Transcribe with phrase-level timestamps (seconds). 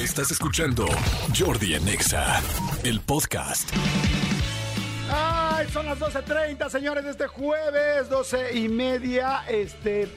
[0.00, 0.86] Estás escuchando
[1.38, 2.40] Jordi en Exa,
[2.84, 3.68] el podcast.
[5.10, 9.44] Ay, son las 12.30, señores, de este jueves, 12 y media.
[9.46, 10.08] Este,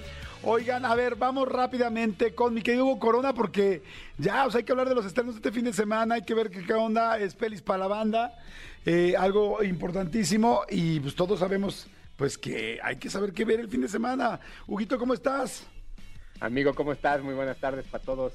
[0.41, 3.83] oigan, a ver, vamos rápidamente con mi querido Hugo Corona, porque
[4.17, 6.24] ya, o sea, hay que hablar de los estrenos de este fin de semana, hay
[6.24, 8.40] que ver qué, qué onda es Pelis para la banda,
[8.86, 13.68] eh, algo importantísimo, y pues todos sabemos, pues que hay que saber qué ver el
[13.68, 14.40] fin de semana.
[14.65, 15.68] Huguito, ¿cómo estás?
[16.40, 17.22] Amigo, ¿cómo estás?
[17.22, 18.34] Muy buenas tardes para todos.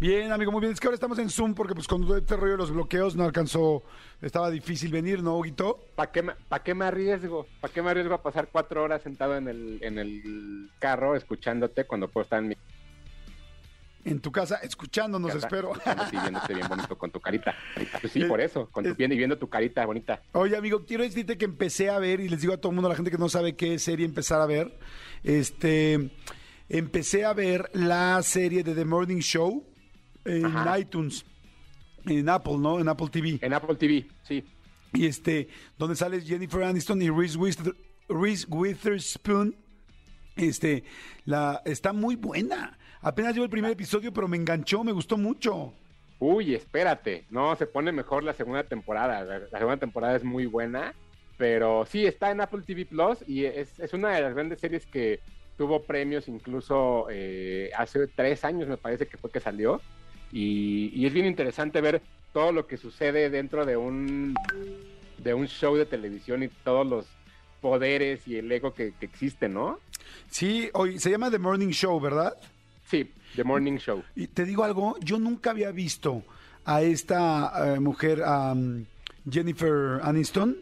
[0.00, 0.72] Bien, amigo, muy bien.
[0.72, 3.16] Es que ahora estamos en Zoom porque pues con todo este rollo de los bloqueos
[3.16, 3.82] no alcanzó,
[4.22, 5.84] estaba difícil venir, ¿no, Huguito?
[5.94, 7.46] ¿Para qué, me- pa' qué me arriesgo?
[7.60, 11.84] ¿Para qué me arriesgo a pasar cuatro horas sentado en el, en el carro escuchándote
[11.84, 12.56] cuando puedo estar en mi
[14.06, 15.46] En tu casa, escuchándonos, casa?
[15.46, 15.72] espero.
[15.72, 17.54] escuchándote y viéndote bien bonito con tu carita.
[18.00, 20.22] Pues sí, Es- por eso, con tu es- y viendo tu carita bonita.
[20.32, 22.88] Oye, amigo, quiero decirte que empecé a ver, y les digo a todo el mundo,
[22.88, 24.78] a la gente que no sabe qué serie empezar a ver,
[25.24, 26.10] este,
[26.70, 29.66] empecé a ver la serie de The Morning Show
[30.24, 30.78] en Ajá.
[30.78, 31.24] iTunes,
[32.06, 32.78] en Apple, ¿no?
[32.80, 33.38] En Apple TV.
[33.40, 34.44] En Apple TV, sí.
[34.92, 37.76] Y este, donde sale Jennifer Aniston y Reese, Wither-
[38.08, 39.54] Reese Witherspoon.
[40.36, 40.84] Este,
[41.24, 42.78] la, está muy buena.
[43.02, 45.72] Apenas llevo el primer episodio, pero me enganchó, me gustó mucho.
[46.18, 47.24] Uy, espérate.
[47.30, 49.24] No, se pone mejor la segunda temporada.
[49.24, 50.94] La, la segunda temporada es muy buena.
[51.38, 54.84] Pero sí, está en Apple TV Plus y es, es una de las grandes series
[54.84, 55.20] que
[55.56, 59.80] tuvo premios incluso eh, hace tres años, me parece que fue que salió.
[60.32, 64.34] Y, y es bien interesante ver todo lo que sucede dentro de un,
[65.18, 67.06] de un show de televisión y todos los
[67.60, 69.78] poderes y el ego que, que existe, ¿no?
[70.30, 72.34] Sí, hoy se llama The Morning Show, ¿verdad?
[72.88, 74.02] Sí, The Morning Show.
[74.16, 76.22] Y te digo algo, yo nunca había visto
[76.64, 78.84] a esta eh, mujer, a um,
[79.30, 80.56] Jennifer Aniston,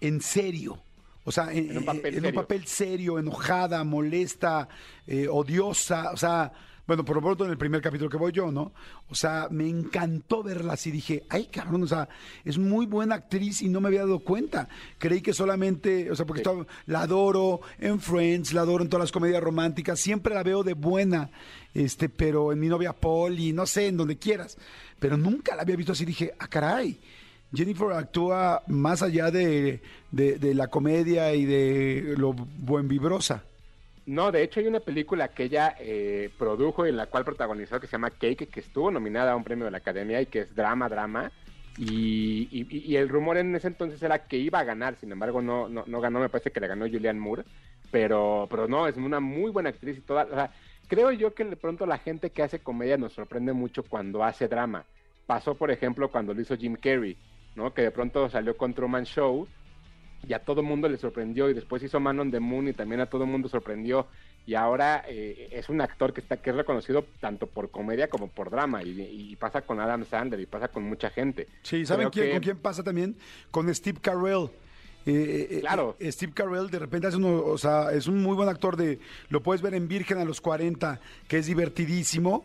[0.00, 0.78] en serio.
[1.24, 2.40] O sea, en, En un papel en un serio.
[2.40, 4.68] papel serio, enojada, molesta,
[5.06, 6.10] eh, odiosa.
[6.12, 6.52] O sea,
[6.90, 8.72] bueno, por lo pronto en el primer capítulo que voy yo, ¿no?
[9.08, 10.90] O sea, me encantó verla así.
[10.90, 12.08] Dije, ay, cabrón, o sea,
[12.44, 14.68] es muy buena actriz y no me había dado cuenta.
[14.98, 16.48] Creí que solamente, o sea, porque Sí.
[16.50, 20.64] estaba- la adoro en Friends, la adoro en todas las comedias románticas, siempre la veo
[20.64, 21.30] de buena,
[21.74, 24.58] este, pero en mi novia Polly, no sé, en donde quieras.
[24.98, 26.04] Pero nunca la había visto así.
[26.04, 26.98] Dije, ah, caray.
[27.54, 33.44] Jennifer actúa más allá de, de- de la comedia y de lo buen vibrosa.
[34.10, 37.78] No, de hecho hay una película que ella eh, produjo y en la cual protagonizó
[37.78, 40.40] que se llama Cake, que estuvo nominada a un premio de la Academia y que
[40.40, 41.32] es drama, drama.
[41.76, 45.40] Y, y- y el rumor en ese entonces era que iba a ganar, sin embargo
[45.40, 47.44] no, no, no ganó, me parece que le ganó Julianne Moore,
[47.90, 50.52] pero, pero no, es una muy buena actriz y toda, o sea,
[50.88, 54.48] creo yo que de pronto la gente que hace comedia nos sorprende mucho cuando hace
[54.48, 54.88] drama.
[55.26, 57.20] Pasó, por ejemplo, cuando lo hizo Jim Carrey,
[57.54, 57.72] ¿no?
[57.72, 59.52] Que de pronto salió con Truman Show
[60.28, 63.00] y a todo mundo le sorprendió y después hizo Man on the Moon y también
[63.00, 64.06] a todo mundo sorprendió
[64.46, 68.28] y ahora eh, es un actor que está que es reconocido tanto por comedia como
[68.28, 71.46] por drama y, y pasa con Adam Sandler y pasa con mucha gente.
[71.62, 73.16] Sí, ¿saben quién, que- con quién pasa también?
[73.50, 74.48] Con Steve Carell.
[75.06, 75.96] Eh, eh, Claro.
[75.98, 78.98] eh, Steve Carell de repente hace uno, o sea, es un muy buen actor de,
[79.30, 82.44] lo puedes ver en Virgen a los 40, que es divertidísimo,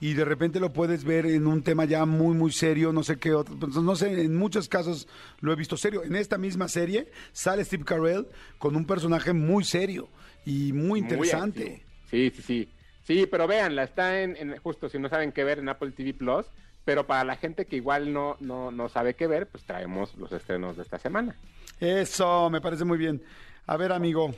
[0.00, 3.18] y de repente lo puedes ver en un tema ya muy, muy serio, no sé
[3.18, 5.08] qué otro, pues, no sé, en muchos casos
[5.40, 6.04] lo he visto serio.
[6.04, 8.26] En esta misma serie sale Steve Carell
[8.58, 10.08] con un personaje muy serio
[10.44, 11.82] y muy interesante.
[12.10, 12.68] Sí, sí, sí.
[13.02, 16.12] Sí, pero véanla, está en, en- justo si no saben qué ver en Apple TV
[16.12, 16.46] Plus,
[16.84, 20.30] pero para la gente que igual no, no, no sabe qué ver, pues traemos los
[20.32, 21.36] estrenos de esta semana.
[21.80, 23.22] Eso, me parece muy bien.
[23.66, 24.34] A ver, amigo.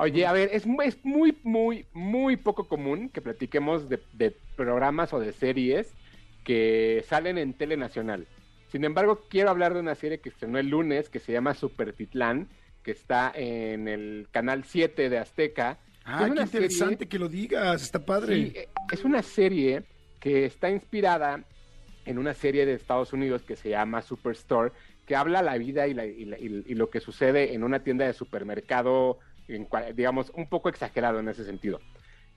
[0.00, 5.12] Oye, a ver, es, es muy, muy, muy poco común que platiquemos de, de programas
[5.12, 5.92] o de series
[6.44, 8.26] que salen en Tele Nacional.
[8.68, 11.92] Sin embargo, quiero hablar de una serie que estrenó el lunes que se llama Super
[11.92, 12.48] Titlán,
[12.82, 15.78] que está en el canal 7 de Azteca.
[16.04, 18.34] Ah, Es qué una interesante serie- que lo digas, está padre.
[18.36, 19.82] Sí, eh, es una serie
[20.18, 21.44] que está inspirada
[22.06, 24.72] en una serie de Estados Unidos que se llama Superstore,
[25.04, 27.80] que habla la vida y, la- y la- y- y lo que sucede en una
[27.82, 29.18] tienda de supermercado,
[29.94, 31.80] digamos, un poco exagerado en ese sentido.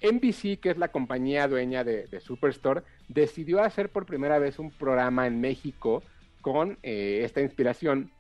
[0.02, 5.28] NBC, que es la compañía dueña de, Superstore, decidió hacer por primera vez un programa
[5.28, 6.04] en México
[6.42, 8.12] con eh, esta inspiración.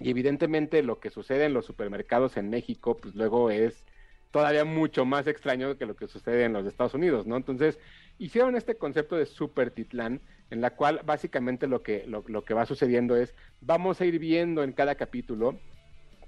[0.00, 3.84] Y evidentemente lo que sucede en los supermercados en México, pues luego es
[4.30, 7.36] todavía mucho más extraño que lo que sucede en los Estados Unidos, ¿no?
[7.36, 7.78] Entonces,
[8.18, 10.20] hicieron este concepto de Super Titlán,
[10.50, 14.62] en la cual básicamente lo que, lo que va sucediendo es, vamos a ir viendo
[14.62, 15.58] en cada capítulo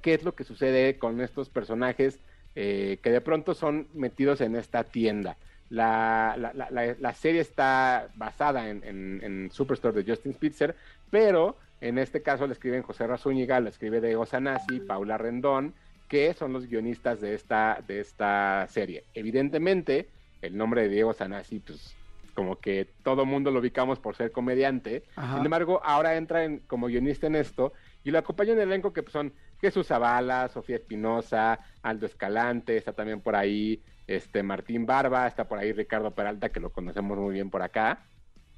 [0.01, 2.19] qué es lo que sucede con estos personajes
[2.57, 5.37] eh, que de pronto son metidos en esta tienda.
[5.69, 10.75] La, la, la- la- la serie está basada en, en- en Superstore de Justin Spitzer,
[11.11, 15.75] pero en este caso le escriben José Razúñiga, le escribe Diego Sanasi, Paula Rendón,
[16.09, 19.05] que son los guionistas de esta, de esta serie.
[19.15, 20.09] Evidentemente,
[20.43, 21.95] el nombre de Diego Sanasi, pues
[22.35, 25.05] como que todo mundo lo ubicamos por ser comediante.
[25.15, 25.37] Ajá.
[25.37, 29.03] Sin embargo, ahora entra en, como guionista en esto y lo acompaña un elenco que
[29.03, 35.27] pues, son Jesús Zavala, Sofía Espinosa, Aldo Escalante, está también por ahí este Martín Barba,
[35.27, 38.07] está por ahí Ricardo Peralta, que lo conocemos muy bien por acá,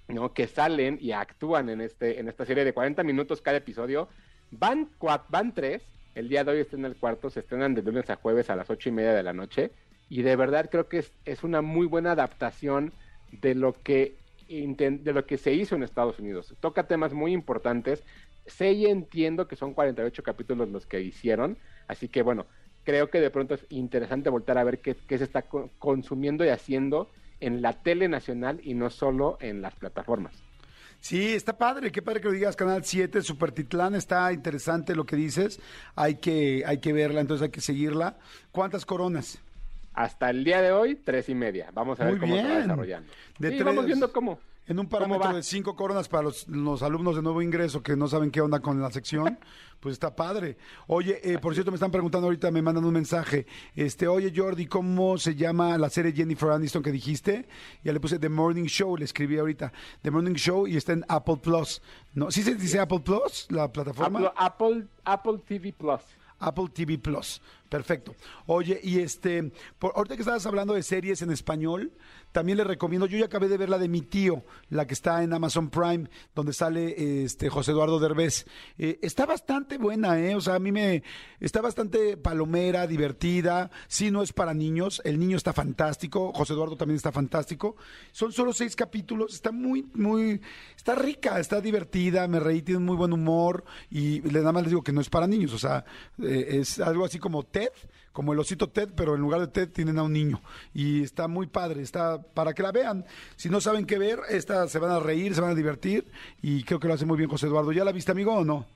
[0.08, 0.32] ¿no?
[0.32, 4.08] Que salen y actúan en este en esta serie de 40 minutos cada episodio.
[4.50, 4.88] Van,
[5.28, 5.82] van tres,
[6.14, 8.56] el día de hoy está en el cuarto, se estrenan de lunes a jueves a
[8.56, 9.72] las ocho y media de la noche
[10.08, 12.92] y de verdad creo que es, es una muy buena adaptación
[13.30, 14.16] de lo que
[14.48, 16.54] de lo que se hizo en Estados Unidos.
[16.60, 18.04] Toca temas muy importantes.
[18.46, 21.58] Sé y entiendo que son 48 capítulos los que hicieron,
[21.88, 22.46] así que bueno,
[22.84, 26.48] creo que de pronto es interesante voltar a ver qué, se está co- consumiendo y
[26.48, 27.10] haciendo
[27.40, 30.44] en la tele nacional y no solo en las plataformas.
[31.00, 35.04] Sí, está padre, qué padre que lo digas, Canal 7, Super Titlán, está interesante lo
[35.04, 35.60] que dices,
[35.96, 38.18] hay que, hay que verla, entonces hay que seguirla.
[38.52, 39.40] ¿Cuántas coronas?
[39.94, 41.70] Hasta el día de hoy, tres y media.
[41.74, 42.60] Vamos a ver cómo se va bien.
[42.62, 43.12] desarrollando.
[43.38, 44.38] De Sí, tres- vamos viendo cómo.
[44.64, 47.96] En un ¿Cómo parámetro de cinco coronas para los, los alumnos de nuevo ingreso que
[47.96, 49.36] no saben qué onda con la sección,
[49.80, 50.56] pues está padre.
[50.86, 53.44] Oye, eh, por cierto, me están preguntando ahorita, me mandan un mensaje.
[53.74, 57.48] Este, oye Jordi, ¿cómo se llama la serie Jennifer Aniston que dijiste?
[57.82, 59.72] Ya le puse The Morning Show, le escribí ahorita.
[60.00, 61.82] The Morning Show y está en Apple Plus.
[62.14, 62.30] ¿No?
[62.30, 64.20] ¿Sí se dice Apple Plus, la plataforma?
[64.20, 66.00] Apple, Apple, Apple TV Plus.
[66.38, 67.42] Apple TV Plus.
[67.72, 68.14] Perfecto.
[68.44, 71.94] Oye, y este, por, ahorita que estabas hablando de series en español,
[72.30, 75.22] también le recomiendo, yo ya acabé de ver la de mi tío, la que está
[75.22, 78.44] en Amazon Prime, donde sale este José Eduardo Derbez.
[78.76, 80.34] Eh, está bastante buena, ¿eh?
[80.34, 81.02] O sea, a mí me,
[81.40, 83.70] está bastante palomera, divertida.
[83.88, 87.76] Sí, no es para niños, el niño está fantástico, José Eduardo también está fantástico.
[88.12, 90.42] Son solo seis capítulos, está muy, muy,
[90.76, 94.82] está rica, está divertida, me reí, tiene muy buen humor y nada más les digo
[94.82, 95.86] que no es para niños, o sea,
[96.22, 99.68] eh, es algo así como Ted, como el osito Ted, pero en lugar de Ted
[99.70, 100.40] tienen a un niño
[100.74, 103.04] y está muy padre, está para que la vean.
[103.36, 106.06] Si no saben qué ver, esta se van a reír, se van a divertir
[106.42, 107.72] y creo que lo hace muy bien José Eduardo.
[107.72, 108.66] ¿Ya la viste, amigo, o no?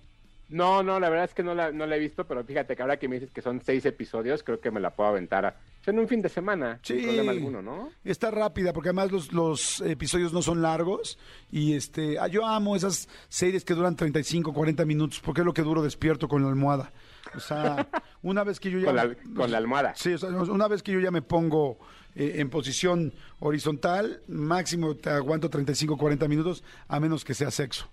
[0.49, 2.83] No, no, la verdad es que no la, no la he visto, pero fíjate que
[2.83, 5.57] ahora que me dices que son seis episodios, creo que me la puedo aventar a-
[5.87, 7.91] en un fin de semana, sin problema alguno, ¿no?
[8.05, 11.17] Está rápida porque además los, los episodios no son largos
[11.53, 15.53] y este ah, yo amo esas series que duran 35, 40 minutos porque es lo
[15.55, 16.93] que duro despierto con la almohada.
[17.35, 17.89] O sea,
[18.23, 19.95] una vez que yo ya Con la, con la almohada.
[19.97, 21.79] Sí, o sea, una vez que yo ya me pongo
[22.15, 27.89] eh, en posición horizontal, máximo te aguanto 35, 40 minutos a menos que sea sexo.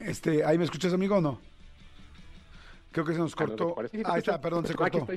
[0.00, 1.40] Este, ¿ahí me escuchas, amigo, o no?
[2.92, 3.74] Creo que se nos Ah, no, cortó.
[4.04, 5.12] Ahí está, perdón, se Aquí cortó.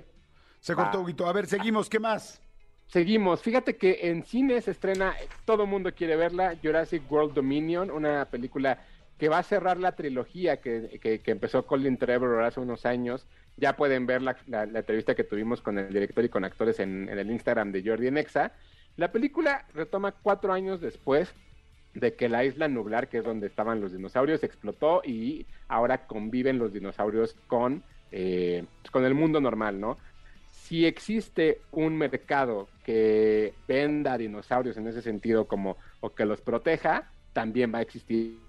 [0.59, 1.01] Se cortó, Ah.
[1.01, 1.27] Huguito.
[1.27, 2.41] A ver, seguimos, ¿qué más?
[2.87, 3.41] Seguimos.
[3.41, 5.13] Fíjate que en cine se estrena,
[5.45, 8.81] todo mundo quiere verla, Jurassic World Dominion, una película
[9.17, 13.27] que va a cerrar la trilogía que, que- que empezó Colin Trevor hace unos años.
[13.55, 17.09] Ya pueden ver la, la- entrevista que tuvimos con el director y con actores en,
[17.09, 18.53] en el Instagram de Jordi Nexa.
[18.95, 21.33] La película retoma cuatro años después
[21.93, 26.59] de que la isla nublar, que es donde estaban los dinosaurios, explotó y ahora conviven
[26.59, 29.97] los dinosaurios con, eh, con el mundo normal, ¿no?
[30.47, 37.11] Si existe un mercado que venda dinosaurios en ese sentido como o que los proteja,
[37.33, 38.46] también va a existir.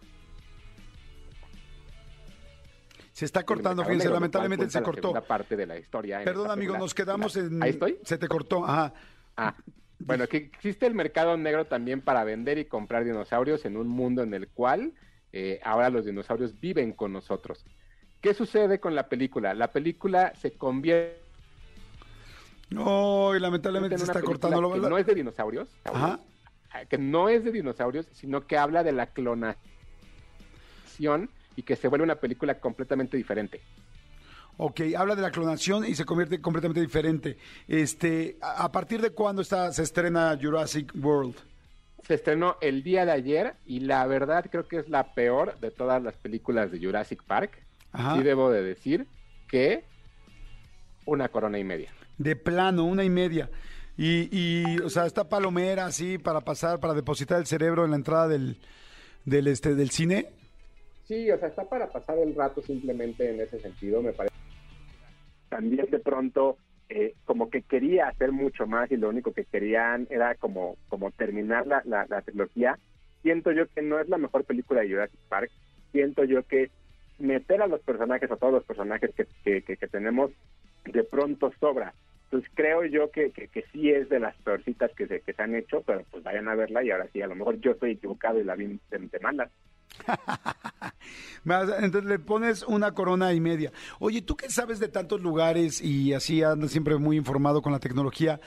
[3.19, 5.09] Se está cortando, fíjense, negro, lamentablemente se la cortó.
[5.09, 6.23] segunda parte de la historia.
[6.23, 7.61] Perdón, amigo, nos quedamos en...
[7.61, 7.99] Ahí estoy.
[8.05, 8.95] Se te cortó, ajá.
[9.37, 9.57] Ah,
[9.99, 14.23] bueno, que existe el mercado negro también para vender y comprar dinosaurios en un mundo
[14.23, 14.93] en el cual
[15.33, 17.65] eh, ahora los dinosaurios viven con nosotros.
[18.21, 19.53] ¿Qué sucede con la película?
[19.53, 21.21] La película se convierte
[22.71, 24.73] No, y en lamentablemente se está cortando.
[24.75, 26.21] que Lo- no es de dinosaurios, Ajá.
[26.89, 29.59] que no es de dinosaurios, sino que habla de la clonación
[31.59, 33.61] y que se vuelve una película completamente diferente.
[34.59, 37.37] Ok, habla de la clonación y se convierte completamente diferente.
[37.67, 41.35] Este, ¿a a partir de cuándo está, se estrena Jurassic World?
[42.07, 45.73] Se estrenó el día de ayer y la verdad creo que es la peor de
[45.73, 47.61] todas las películas de Jurassic Park.
[47.91, 48.15] Ajá.
[48.15, 49.09] Sí debo de decir
[49.49, 49.85] que
[51.07, 51.93] una corona y media.
[52.19, 53.51] De plano, una y media.
[53.97, 57.97] Y, y, o sea, está palomera así para pasar, para depositar el cerebro en la
[57.97, 58.59] entrada del,
[59.25, 60.38] del, este, del cine.
[61.09, 64.35] Sí, o sea, está para pasar el rato simplemente en ese sentido, me parece.
[65.49, 66.59] También de pronto,
[66.91, 71.11] eh, como que quería hacer mucho más y lo único que querían era como, como
[71.11, 72.79] terminar la, la, la trilogía.
[73.23, 75.51] Siento yo que no es la mejor película de Jurassic Park.
[75.93, 76.71] Siento yo que
[77.19, 80.31] meter a los personajes, a todos los personajes que, que, tenemos,
[80.85, 81.95] de pronto sobra.
[82.25, 85.55] Entonces creo yo que, que, sí es de las peorcitas que se, que se han
[85.55, 88.39] hecho, pero pues vayan a verla y ahora sí, a lo mejor yo estoy equivocado
[88.39, 89.49] y la vi de, de.
[91.45, 93.73] Entonces le pones una corona y media.
[93.99, 97.79] Oye, ¿tú qué sabes de tantos lugares y así andas siempre muy informado con la
[97.79, 98.41] tecnología?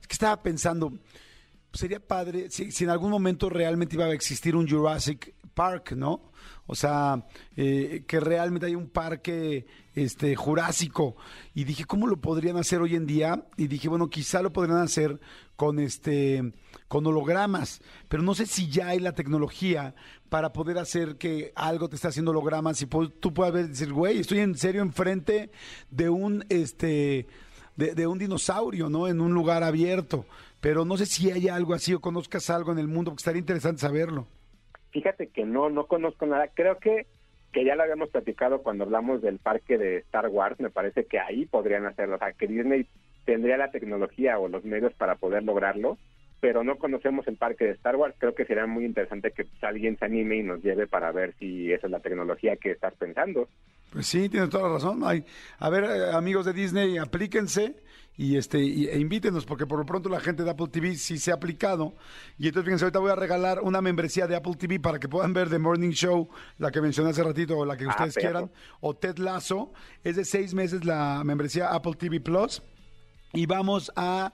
[0.00, 0.92] Es que estaba pensando,
[1.72, 6.27] sería padre si, si en algún momento realmente iba a existir un Jurassic Park, ¿no?
[6.66, 7.24] O sea,
[7.56, 11.16] eh, que realmente hay un parque este, jurásico.
[11.54, 13.46] Y dije, ¿cómo lo podrían hacer hoy en día?
[13.56, 15.18] Y dije, bueno, quizá lo podrían hacer
[15.56, 16.52] con este
[16.86, 19.94] con hologramas, pero no sé si ya hay la tecnología
[20.28, 24.20] para poder hacer que algo te esté haciendo hologramas y tú puedas ver, decir, güey,
[24.20, 25.50] estoy en serio enfrente
[25.90, 27.26] de un este
[27.76, 29.08] de, de un dinosaurio, ¿no?
[29.08, 30.26] En un lugar abierto.
[30.60, 33.40] Pero no sé si hay algo así o conozcas algo en el mundo, porque estaría
[33.40, 34.26] interesante saberlo.
[34.90, 36.48] Fíjate que no, no conozco nada.
[36.54, 37.06] Creo que,
[37.52, 40.58] que ya lo habíamos platicado cuando hablamos del parque de Star Wars.
[40.60, 42.16] Me parece que ahí podrían hacerlo.
[42.16, 42.86] O sea, que Disney
[43.24, 45.98] tendría la tecnología o los medios para poder lograrlo,
[46.40, 48.14] pero no conocemos el parque de Star Wars.
[48.18, 51.34] Creo que sería muy interesante que pues, alguien se anime y nos lleve para ver
[51.38, 53.48] si esa es la tecnología que estás pensando.
[53.92, 55.00] Pues sí, tienes toda la razón.
[55.04, 55.24] Hay,
[55.58, 57.74] a ver, eh, amigos de Disney, aplíquense
[58.18, 61.18] y este y- e invítenos, porque por lo pronto la gente de Apple TV sí
[61.18, 61.94] se ha aplicado.
[62.38, 65.32] Y entonces, fíjense, ahorita voy a regalar una membresía de Apple TV para que puedan
[65.32, 66.28] ver The Morning Show,
[66.58, 69.72] la que mencioné hace ratito, o la que Ah, ustedes quieran, o Ted Lasso.
[70.04, 72.62] Es de seis meses la membresía Apple TV Plus.
[73.32, 74.32] Y vamos a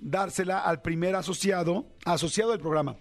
[0.00, 2.96] dársela al primer asociado, asociado del programa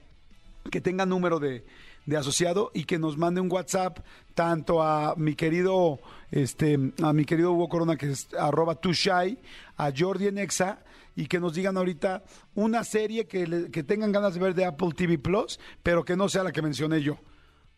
[0.72, 1.66] que tenga número de,
[2.06, 4.00] de asociado y que nos mande un WhatsApp
[4.36, 6.00] tanto a mi querido
[6.32, 9.40] este a mi querido Hugo Corona que es arroba tushai,
[9.78, 10.80] a Jordi en Exa
[11.16, 12.24] y que nos digan ahorita
[12.56, 16.16] una serie que, le- que tengan ganas de ver de Apple TV Plus, pero que
[16.16, 17.18] no sea la que mencioné yo.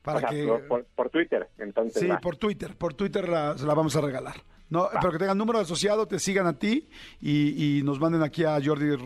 [0.04, 1.48] Para O sea, que por, por- Twitter.
[1.60, 2.20] Entonces, Sí, va.
[2.20, 4.36] por Twitter, por Twitter la, se la vamos a regalar.
[4.72, 6.88] No, pero que tengan número de asociado, te sigan a ti
[7.20, 8.98] y, y nos manden aquí a Jordi,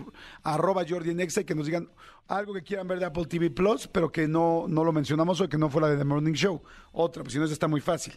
[0.44, 1.90] arroba Jordi en Exa y que nos digan
[2.28, 5.50] algo que quieran ver de Apple TV Plus, pero que no, no lo mencionamos o
[5.50, 6.62] que no fuera de The Morning Show.
[6.92, 8.14] Otra, pues si no, eso está muy fácil.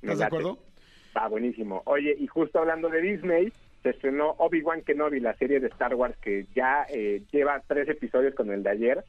[0.00, 0.60] ¿Estás de acuerdo?
[1.16, 1.82] Va, buenísimo.
[1.86, 6.16] Oye, y justo hablando de Disney, se estrenó Obi-Wan Kenobi, la serie de Star Wars
[6.18, 9.04] que ya eh, lleva tres episodios con el de ayer.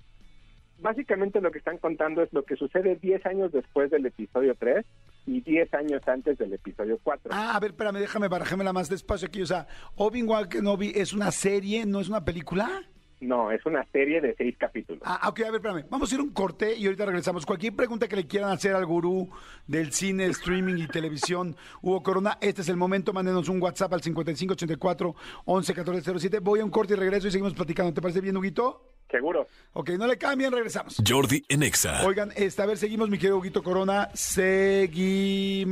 [0.79, 4.83] Básicamente lo que están contando es lo que sucede 10 años después del episodio 3
[5.25, 7.31] y 10 años antes del episodio 4.
[7.33, 9.41] Ah, a ver, espérame, déjame barajémela más despacio aquí.
[9.41, 12.83] O sea, Obi-Wan Kenobi es una serie, no es una película.
[13.21, 15.01] No, es una serie de seis capítulos.
[15.05, 15.85] Ah, ok, a ver, espérame.
[15.89, 17.45] Vamos a ir a un corte y ahorita regresamos.
[17.45, 19.29] Cualquier pregunta que le quieran hacer al gurú
[19.67, 23.13] del cine, streaming y televisión, Hugo Corona, este es el momento.
[23.13, 26.39] Mándenos un WhatsApp al 5584 111407.
[26.39, 27.93] Voy a un corte y regreso y seguimos platicando.
[27.93, 28.91] ¿Te parece bien, Huguito?
[29.09, 29.47] Seguro.
[29.73, 31.01] Ok, no le cambien, regresamos.
[31.07, 32.05] Jordi en Exa.
[32.05, 34.09] Oigan, esta a ver, seguimos, mi querido Huguito Corona.
[34.13, 35.69] Seguimos.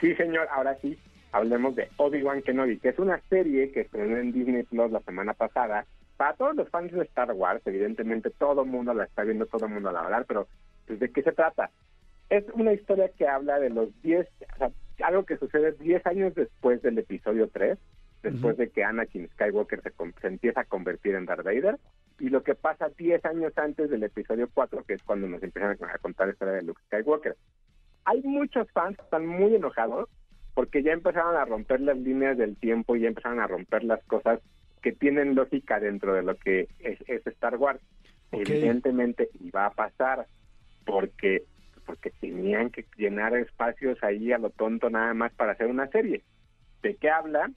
[0.00, 0.98] Sí, señor, ahora sí,
[1.32, 5.34] hablemos de Obi-Wan Kenobi, que es una serie que estrenó en Disney Plus la semana
[5.34, 5.86] pasada.
[6.16, 9.66] Para todos los fans de Star Wars, evidentemente todo el mundo la está viendo, todo
[9.66, 10.48] el mundo la va a hablar, pero
[10.86, 11.70] pues, ¿de qué se trata?
[12.30, 14.70] Es una historia que habla de los 10, o sea,
[15.06, 17.78] algo que sucede 10 años después del episodio 3,
[18.22, 21.78] después de que Anakin Skywalker se, se empieza a convertir en Darth Vader,
[22.18, 25.76] y lo que pasa 10 años antes del episodio 4, que es cuando nos empiezan
[25.82, 27.36] a contar la historia de Luke Skywalker
[28.06, 30.08] hay muchos fans que están muy enojados
[30.54, 34.02] porque ya empezaron a romper las líneas del tiempo y ya empezaron a romper las
[34.04, 34.40] cosas
[34.86, 37.80] que tienen lógica dentro de lo que es, es Star Wars.
[38.30, 40.28] Evidentemente iba a pasar
[40.84, 41.42] porque
[41.84, 46.22] porque tenían que llenar espacios ahí a lo tonto nada más para hacer una serie.
[46.84, 47.50] ¿De qué habla?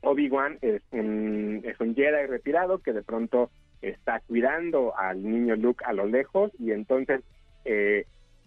[0.00, 5.84] Obi-Wan es un, es un Jedi retirado que de pronto está cuidando al niño Luke
[5.86, 7.20] a lo lejos y entonces
[7.64, 8.04] eh,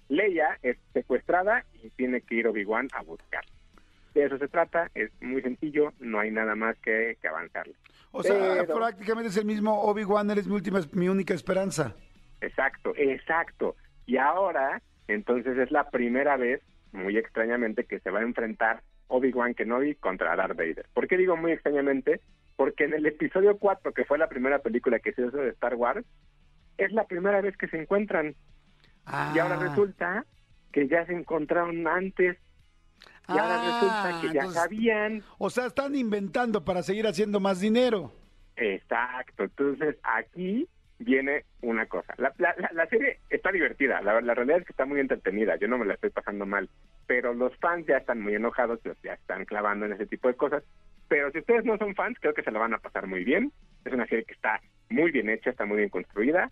[0.09, 3.45] Leia es secuestrada y tiene que ir Obi-Wan a buscar.
[4.17, 7.75] De eso se trata, es muy sencillo, no hay nada más que, que avanzarle.
[8.11, 11.93] O sea, Pero- prácticamente es el mismo Obi-Wan, eres mi última, mi única esperanza.
[12.41, 13.75] Exacto, exacto.
[14.07, 19.53] Y ahora, entonces es la primera vez, muy extrañamente, que se va a enfrentar Obi-Wan
[19.53, 20.87] Kenobi contra Darth Vader.
[20.95, 22.19] ¿Por qué digo muy extrañamente?
[22.55, 25.75] Porque en el episodio 4, que fue la primera película que se hizo de Star
[25.75, 26.03] Wars,
[26.79, 28.33] es la primera vez que se encuentran.
[29.35, 29.67] Y ahora Ah.
[29.69, 30.25] resulta
[30.73, 32.35] que ya se encontraron antes.
[33.29, 35.23] Y ahora Ah, resulta que ya entonces- sabían.
[35.37, 38.11] O sea, están inventando para seguir haciendo más dinero.
[38.55, 39.43] Exacto.
[39.43, 40.67] Entonces aquí
[40.99, 42.13] viene una cosa.
[42.17, 44.01] La, la- la- serie está divertida.
[44.01, 45.55] La, la realidad es que está muy entretenida.
[45.57, 46.69] Yo no me la estoy pasando mal.
[47.05, 50.63] Pero los fans ya están muy enojados, ya están clavando en ese tipo de cosas.
[51.07, 53.51] Pero si ustedes no son fans, creo que se la van a pasar muy bien.
[53.85, 56.49] Es una serie que está muy bien hecha, está muy bien construida.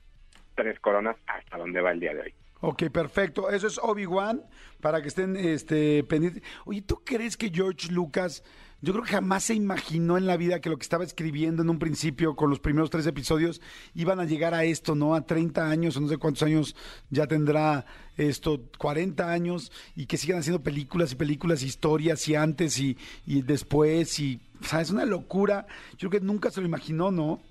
[0.56, 2.34] Tres coronas hasta donde va el día de hoy.
[2.68, 3.52] Ok, perfecto.
[3.52, 4.42] Eso es Obi-Wan
[4.82, 6.42] para que estén este, pendientes.
[6.66, 8.44] Oye, ¿tú crees que George Lucas,
[8.82, 11.70] yo creo que jamás se imaginó en la vida que lo que estaba escribiendo en
[11.70, 13.62] un principio con los primeros tres episodios
[13.94, 15.14] iban a llegar a esto, ¿no?
[15.14, 16.76] A 30 años o no sé cuántos años
[17.12, 17.86] ya tendrá
[18.18, 23.44] esto, 40 años y que sigan haciendo películas y películas, historias y antes y, y
[23.44, 25.68] después y, o sea, es una locura.
[26.00, 27.44] Yo creo que nunca se lo imaginó, ¿no?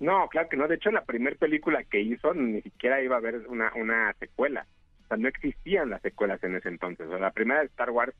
[0.00, 0.68] No, claro que no.
[0.68, 4.66] De hecho, la primera película que hizo ni siquiera iba a haber una, una secuela.
[5.04, 7.06] O sea, no existían las secuelas en ese entonces.
[7.06, 8.14] O sea, la primera de Star Wars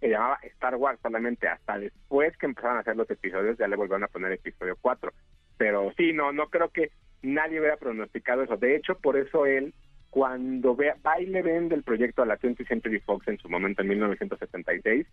[0.00, 3.76] se llamaba Star Wars solamente hasta después que empezaron a hacer los episodios, ya le
[3.76, 5.12] volvieron a poner episodio 4.
[5.58, 6.90] Pero sí, no, no creo que
[7.22, 8.56] nadie hubiera pronosticado eso.
[8.56, 9.74] De hecho, por eso él,
[10.08, 13.48] cuando ve, va y le vende el proyecto a la 20th Century Fox en su
[13.48, 15.06] momento, en 1976,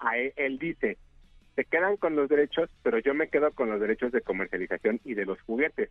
[0.00, 0.98] a él dice,
[1.58, 5.14] se quedan con los derechos, pero yo me quedo con los derechos de comercialización y
[5.14, 5.90] de los juguetes,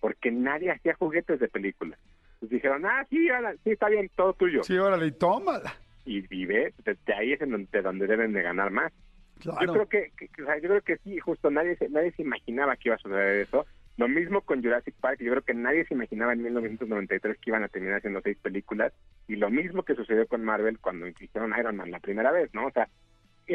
[0.00, 1.98] porque nadie hacía juguetes de películas.
[2.38, 3.26] Pues dijeron, ah, sí,
[3.64, 4.62] sí, está bien, todo tuyo.
[4.64, 5.74] Sí, órale, y tómala.
[6.04, 8.92] Y vive, de, ahí es en donde, donde, deben de ganar más.
[9.40, 12.98] Yo creo que, yo creo que sí, justo nadie nadie se imaginaba que iba a
[12.98, 13.64] suceder eso.
[13.96, 17.64] Lo mismo con Jurassic Park, yo creo que nadie se imaginaba en 1993 que iban
[17.64, 18.92] a terminar haciendo seis películas,
[19.26, 22.66] y lo mismo que sucedió con Marvel cuando hicieron Iron Man la primera vez, ¿no?
[22.66, 22.88] O sea,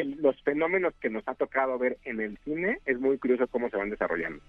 [0.02, 3.76] los fenómenos que nos ha tocado ver en el cine es muy curioso cómo se
[3.76, 4.42] van desarrollando.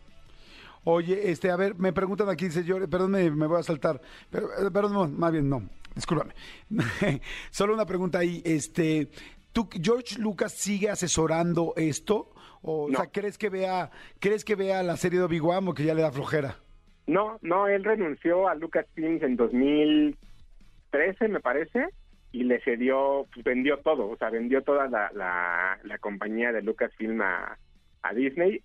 [0.84, 4.00] Oye, este, a ver, me preguntan aquí, dice yo, perdón, me, voy a saltar,
[4.30, 5.64] pero, eh, perdón, más bien no,
[5.96, 6.34] discúlpame.
[7.50, 9.10] Solo una pregunta ahí, este,
[9.52, 12.32] ¿tú, George Lucas sigue asesorando esto?
[12.62, 15.96] O, sea, ¿crees que vea, crees que vea la serie de Obi-Wan o que ya
[15.96, 16.58] le da flojera?
[17.08, 21.88] No, no, él renunció a Lucasfilms en 2013, me parece,
[22.36, 27.22] y le cedió, pues vendió todo, o sea, vendió toda la, la, compañía de Lucasfilm
[27.22, 27.58] a,
[28.02, 28.62] a Disney.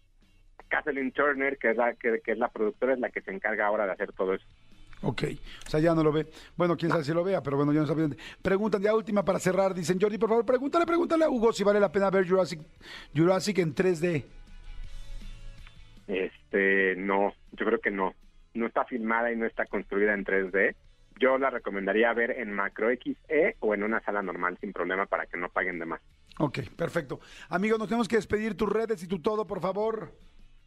[0.67, 3.87] Kathleen Turner, que es, la, que, es la productora, es la que se encarga ahora
[3.87, 4.45] de hacer todo eso.
[5.03, 5.23] Ok,
[5.67, 6.27] o sea, ya no lo ve.
[6.57, 8.09] Bueno, quién sabe si lo vea, pero bueno, yo no sabía.
[8.43, 11.79] Preguntan, ya última para cerrar, dicen, Jordi, por favor, pregúntale, pregúntale a Hugo si vale
[11.79, 12.61] la pena ver Jurassic,
[13.15, 14.25] Jurassic en 3D.
[16.09, 18.15] Este, no, yo creo que no.
[18.53, 20.75] No está filmada y no está construida en 3D
[21.21, 25.27] yo la recomendaría ver en Macro XE o en una sala normal sin problema para
[25.27, 26.01] que no paguen de más.
[26.39, 27.21] Ok, perfecto.
[27.51, 30.11] Amigo, nos tenemos que despedir tus redes y tu todo, por favor.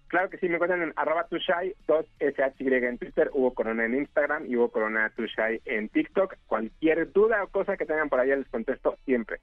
[0.08, 4.46] Claro que sí, me encuentran en arroba tushai, 2SHY en Twitter, Hugo Corona en Instagram
[4.46, 6.36] y Hugo Corona tushai en TikTok.
[6.46, 9.40] Cualquier duda o cosa que tengan por allá les contesto siempre.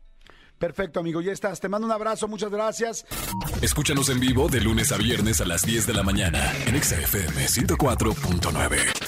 [0.61, 1.59] Perfecto, amigo, ya estás.
[1.59, 3.05] Te mando un abrazo, muchas gracias.
[3.63, 7.47] Escúchanos en vivo de lunes a viernes a las 10 de la mañana en XFM
[7.47, 9.00] 104.9.